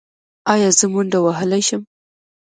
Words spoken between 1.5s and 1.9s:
شم؟